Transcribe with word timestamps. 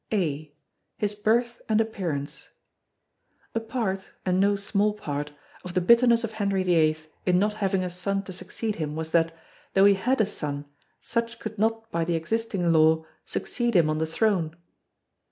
(a) 0.11 0.51
His 0.97 1.13
Birth 1.13 1.61
and 1.69 1.79
Appearance 1.79 2.49
A 3.53 3.59
part 3.59 4.09
and 4.25 4.39
no 4.39 4.55
small 4.55 4.93
part 4.93 5.31
of 5.63 5.75
the 5.75 5.79
bitterness 5.79 6.23
of 6.23 6.31
Henry 6.31 6.63
VIII 6.63 6.97
in 7.27 7.37
not 7.37 7.53
having 7.53 7.83
a 7.83 7.89
son 7.91 8.23
to 8.23 8.33
succeed 8.33 8.77
him 8.77 8.95
was 8.95 9.11
that, 9.11 9.31
though 9.75 9.85
he 9.85 9.93
had 9.93 10.19
a 10.19 10.25
son, 10.25 10.65
such 11.01 11.37
could 11.37 11.59
not 11.59 11.91
by 11.91 12.03
the 12.03 12.15
existing 12.15 12.73
law 12.73 13.05
succeed 13.27 13.75
him 13.75 13.91
on 13.91 13.99
the 13.99 14.07
throne. 14.07 14.55